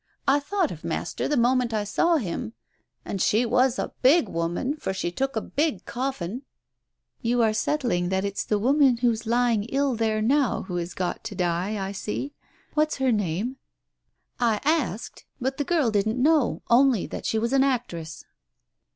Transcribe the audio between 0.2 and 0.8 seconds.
I thought